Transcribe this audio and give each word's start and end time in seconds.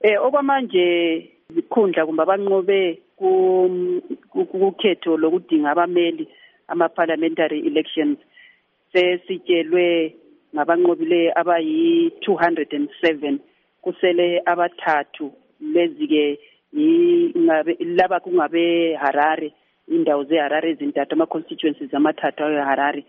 Eh 0.00 0.14
okwamanje 0.22 0.84
ikhundla 1.58 2.06
kumbe 2.06 2.22
abanqobe 2.22 2.78
kukhetho 3.18 5.16
lokudinga 5.16 5.70
abameli 5.70 6.24
ama 6.68 6.88
parliamentary 6.88 7.66
elections 7.66 8.18
sesitshelwe 8.92 10.14
ngabanqobileyo 10.54 11.32
abayi 11.40 12.12
207 12.22 13.38
kusele 13.82 14.42
abathathu. 14.46 15.32
Lezi 15.60 16.06
ke 16.06 16.38
laba 17.98 18.20
kungabe 18.20 18.94
Harare 18.94 19.52
indawo 19.90 20.24
zeHarare 20.24 20.70
ezintathu 20.70 21.14
ama 21.14 21.26
constituencies 21.26 21.94
amathathu 21.94 22.44
aweHarare. 22.44 23.02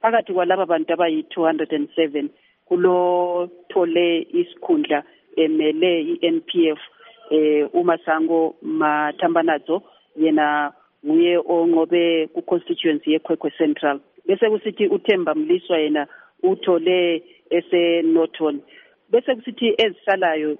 Phakathi 0.00 0.32
kwalaba 0.32 0.66
bantu 0.66 0.92
abayi 0.92 1.20
207 1.36 2.28
kulothole 2.64 4.26
isikhundla 4.32 5.04
emele 5.44 6.00
i-NPF 6.00 6.80
eh 7.30 7.68
uMasango 7.74 8.56
Mathambanazo 8.62 9.82
yena 10.16 10.72
nguye 11.06 11.38
onqobe 11.38 12.26
ku 12.34 12.42
constituency 12.42 13.12
yeKwekwe 13.12 13.50
Central. 13.58 14.00
Bese 14.26 14.50
kusithi 14.50 14.86
uThemba 14.86 15.34
Mliswa 15.34 15.78
yena 15.78 16.06
uthole 16.42 17.22
ese 17.50 18.02
Northern 18.02 18.60
bese 19.10 19.34
kusithi 19.34 19.74
ezisalayo 19.78 20.58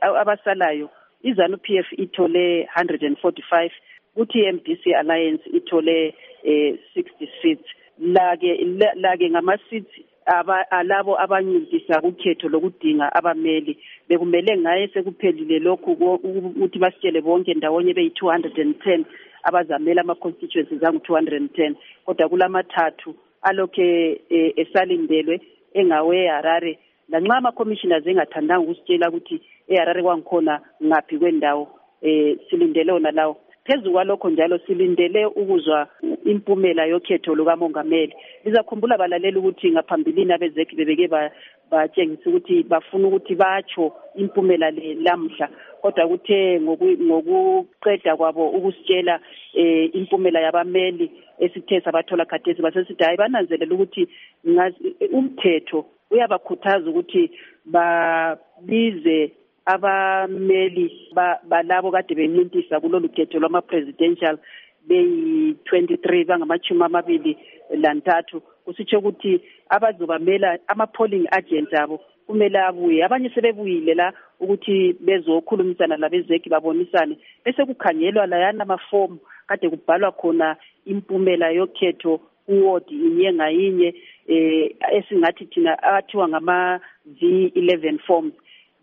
abasalayo 0.00 0.88
izanu 1.22 1.56
PF 1.58 1.92
ithole 1.92 2.68
145 2.76 3.70
kuthi 4.14 4.52
MDC 4.52 4.86
Alliance 5.00 5.44
ithole 5.52 6.14
eh 6.44 6.74
60 6.96 7.28
seats 7.42 7.68
lake 7.98 8.50
lake 8.94 9.30
ngama 9.30 9.58
seats 9.70 9.94
aba 10.26 10.70
alabo 10.70 11.20
abanyindisa 11.20 12.02
ukhetho 12.02 12.48
lokudinga 12.48 13.14
abameli. 13.14 13.78
Bekumele 14.08 14.58
ngaye 14.58 14.88
sekuphelile 14.88 15.58
lokhu 15.58 15.92
ukuthi 15.92 16.78
basitshele 16.78 17.20
bonke 17.20 17.54
ndawonye 17.54 17.94
beyi 17.94 18.08
210 18.08 19.04
abazamela 19.42 20.00
ama 20.00 20.14
constituencies 20.14 20.82
angu 20.82 20.98
210 20.98 21.74
kodwa 22.04 22.28
kulamathathu 22.28 23.14
alokhe 23.42 24.20
esalindelwe 24.56 25.40
engawe 25.74 26.26
Harare 26.28 26.78
lanxa 27.08 27.36
ama 27.36 27.52
commissioners 27.52 28.06
engathandanga 28.06 28.64
ukusitshela 28.64 29.08
ukuthi 29.08 29.40
eHarare 29.68 30.02
kwangikhona 30.02 30.60
ngaphi 30.84 31.18
kwendawo 31.18 31.68
eh 32.02 32.38
silindele 32.50 32.92
ona 32.92 33.10
lawo 33.10 33.36
phezu 33.64 33.92
kwalokho 33.92 34.30
njalo 34.30 34.58
silindele 34.58 35.26
ukuzwa 35.26 35.88
impumela 36.24 36.86
yokhetho 36.86 37.34
lukamongameli. 37.34 38.14
Lizakhumbula 38.44 38.98
balaleli 38.98 39.38
ukuthi 39.38 39.70
ngaphambilini 39.70 40.32
abezeki 40.32 40.76
bebeke 40.76 41.08
batshengisa 41.70 42.30
ukuthi 42.30 42.62
bafuna 42.62 43.08
ukuthi 43.08 43.34
batsho 43.34 43.92
impumela 44.16 44.70
le 44.70 44.94
lamhla. 44.94 45.48
Kodwa 45.82 46.08
kuthe 46.08 46.60
ngokuqeda 46.60 48.16
kwabo 48.16 48.48
ukusitshela 48.50 49.20
eh 49.54 49.90
impumela 49.94 50.40
yabameli 50.40 51.10
esithe 51.38 51.80
sabathola 51.80 52.24
khathesi 52.24 52.62
basesithi 52.62 53.04
hayi 53.04 53.16
bananzelela 53.16 53.74
ukuthi 53.74 54.08
umthetho 55.12 55.84
uyabakhuthaza 56.10 56.90
ukuthi 56.90 57.30
babize 57.64 59.32
abameli 59.66 60.90
balabo 61.48 61.90
kade 61.90 62.14
bencintisa 62.14 62.80
kulolu 62.80 63.08
khetho 63.08 63.38
lwama-presidential 63.38 64.38
beyi-23 64.88 66.26
bangamachumi 66.26 66.82
amabili 66.82 67.38
lantathu 67.70 68.42
kusitsho 68.64 68.98
ukuthi 68.98 69.40
abazobamela 69.68 70.58
ama-polling 70.66 71.26
agents 71.30 71.74
abo 71.74 72.00
kumele 72.26 72.58
abuye. 72.58 73.04
Abanye 73.04 73.30
sebebuyile 73.30 73.94
la 73.94 74.12
ukuthi 74.40 74.92
bezokhulumisana 75.00 75.96
labezeki 75.96 76.48
babonisane 76.48 77.18
bese 77.44 77.64
kukhangelwa 77.64 78.26
layana 78.26 78.62
amafomu 78.62 79.18
kade 79.46 79.70
kubhalwa 79.70 80.12
khona 80.12 80.56
impumela 80.86 81.50
yokhetho 81.50 82.20
kuwodi 82.46 82.94
inye 82.94 83.32
ngayinye 83.32 83.94
eh 84.28 84.74
esingathi 84.92 85.46
thina 85.46 85.82
athiwa 85.82 86.28
ngama 86.28 86.80
V11 87.20 87.98
forms 87.98 88.34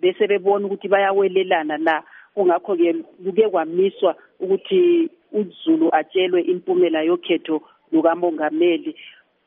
bese 0.00 0.26
bebona 0.26 0.66
ukuthi 0.66 0.88
bayawelelana 0.88 1.78
la. 1.78 2.02
Kungakho 2.34 2.76
ke 2.76 2.94
kuke 3.24 3.48
kwamiswa 3.50 4.14
ukuthi 4.40 5.10
uZulu 5.32 5.88
atshelwe 5.94 6.40
impumela 6.42 7.02
yokhetho 7.02 7.62
lukamongameli. 7.92 8.94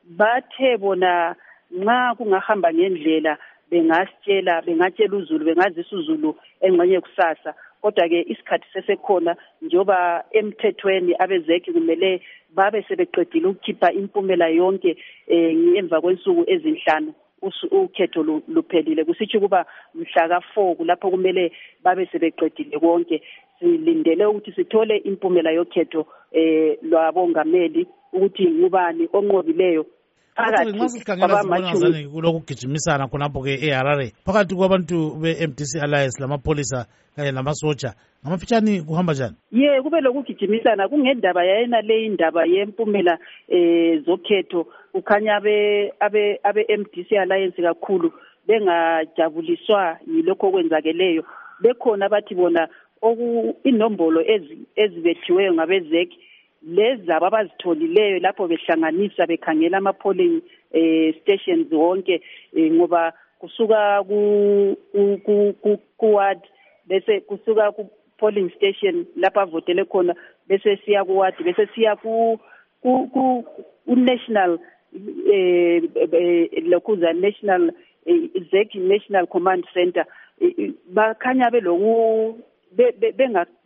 Bathe 0.04 0.78
bona 0.78 1.36
nxa 1.72 2.16
kungahamba 2.18 2.74
ngendlela 2.74 3.38
bengasitshela 3.72 4.62
bengatshela 4.62 5.18
uZulu 5.18 5.46
bengazisa 5.46 5.96
uZulu 5.96 6.36
engxenye 6.62 7.02
kusasa. 7.02 7.54
Kodwa 7.82 8.10
ke 8.10 8.20
isikhathi 8.32 8.68
sesekhona 8.74 9.36
njoba 9.62 10.24
emthethweni 10.32 11.16
abezeki 11.20 11.72
kumele 11.72 12.22
babe 12.56 12.86
sebeqedile 12.88 13.48
ukukhipha 13.48 13.94
impumela 13.94 14.48
yonke 14.50 14.98
eh 15.28 15.56
emva 15.80 16.02
kwensuku 16.02 16.44
ezinhlanu. 16.48 17.14
Ukhetho 17.72 18.24
luphelile. 18.48 19.06
Kusitsho 19.06 19.40
kuba 19.40 19.66
mhla 19.96 20.28
ka4 20.28 20.76
kulapho 20.76 21.10
kumele 21.10 21.52
babe 21.84 22.06
sebeqedile 22.12 22.80
konke. 22.80 23.22
Silindele 23.60 24.26
ukuthi 24.26 24.52
sithole 24.52 24.98
impumela 24.98 25.52
yokhetho 25.52 26.06
eh 26.32 26.78
lwabongameli 26.82 27.88
ukuthi 28.14 28.50
ngubani 28.50 29.08
onqobileyo 29.14 29.86
phakathi 30.36 30.90
sibona 30.90 31.74
zani 31.76 32.08
kulokugijimisana 32.08 33.08
khonapho-ke 33.08 33.54
eharare 33.68 34.14
phakathi 34.26 34.56
kwabantu 34.56 35.16
be-mdc 35.22 35.84
alliance 35.84 36.22
lamapholisa 36.22 36.86
kanye 37.16 37.32
namasotsha 37.32 37.94
ngamafitshane 38.24 38.82
kuhamba 38.82 39.14
njani? 39.14 39.36
Ye 39.52 39.82
kube 39.82 40.02
lokugijimisana. 40.02 40.88
Kungendaba 40.88 41.44
yayena 41.44 41.82
le 41.82 42.06
indaba 42.06 42.46
yempumela 42.46 43.18
eh 43.50 44.04
zokhetho. 44.06 44.68
Kukhanya 44.92 45.36
abe 45.36 45.94
abe 46.00 46.40
abe-mdc 46.44 47.12
alliance 47.18 47.62
kakhulu 47.62 48.12
bengajabuliswa 48.48 49.98
yilokho 50.08 50.48
okwenzakeleyo. 50.48 51.24
Bekhona 51.62 52.10
bathi 52.10 52.36
bona 52.36 52.68
oku 53.02 53.56
inombolo 53.64 54.22
ezibethiweyo 54.76 55.54
ngabezeki 55.54 56.20
lezabo 56.64 57.26
abazitholileyo 57.26 58.20
lapho 58.20 58.48
behlanganisa 58.48 59.26
bekhangela 59.26 59.78
ama-polling 59.78 60.42
eh 60.72 61.16
stations 61.22 61.72
wonke 61.72 62.22
ngoba 62.56 63.14
kusuka 63.40 64.04
ku 64.06 64.18
ku-ward 65.98 66.42
bese 66.88 67.22
kusuka 67.22 67.72
ku-polling 67.72 68.50
station 68.58 69.06
lapho 69.18 69.40
avotele 69.40 69.86
khona 69.86 70.14
bese 70.48 70.78
siya 70.86 71.06
ku-ward 71.06 71.36
bese 71.44 71.66
siya 71.74 71.96
ku 71.96 72.38
ku-national 72.82 74.54
eh 74.54 74.60
lokhuza 76.70 77.14
national 77.14 77.72
zeki 78.52 78.80
national 78.80 79.28
command 79.28 79.66
center 79.74 80.06
bakhanya 80.94 81.52
beloku 81.52 82.40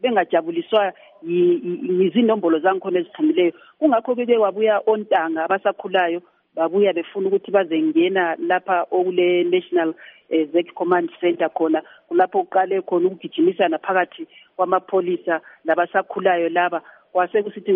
bengajabuliswa 0.01 0.93
yizinombolo 1.23 2.59
zangikhona 2.59 2.99
eziphumileyo 2.99 3.53
kungakho 3.79 4.15
ke 4.15 4.37
kwabuya 4.37 4.81
ontanga 4.85 5.43
abasakhulayo 5.45 6.21
babuya 6.55 6.93
befuna 6.93 7.27
ukuthi 7.27 7.51
bazengena 7.51 8.35
lapha 8.39 8.85
okule 8.91 9.43
national 9.43 9.93
zek 10.29 10.73
command 10.73 11.09
center 11.19 11.49
khona 11.49 11.81
kulapho 12.07 12.43
kuqale 12.43 12.81
khona 12.81 13.07
ukugijimisana 13.07 13.77
phakathi 13.77 14.27
kwamapholisa 14.55 15.41
labasakhulayo 15.65 16.49
laba. 16.49 16.81
Kwase 17.15 17.43
kusithi 17.43 17.71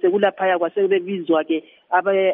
sekulaphaya 0.00 0.58
kwase 0.58 0.88
bebizwa 0.88 1.44
ke 1.44 1.62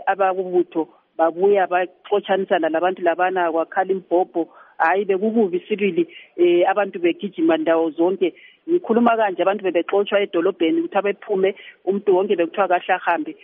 abakubutho 0.06 0.88
babuya 1.18 1.66
baxotshanisana 1.66 2.68
labantu 2.68 3.02
labana 3.02 3.52
kwakhala 3.52 3.92
imbhobho 3.92 4.48
hayi 4.78 5.04
bekukubi 5.04 5.60
sibili 5.68 6.08
eh 6.36 6.64
abantu 6.70 6.98
begijima 6.98 7.56
ndawo 7.56 7.90
zonke. 7.90 8.34
Ngikhuluma 8.68 9.16
kanje 9.16 9.42
abantu 9.42 9.64
bebexotshwa 9.64 10.20
edolobheni 10.20 10.80
ukuthi 10.80 10.98
abephume 10.98 11.54
umuntu 11.84 12.16
wonke 12.16 12.36
bekuthiwa 12.36 12.68
kahle 12.68 12.94
ahambe 12.94 13.36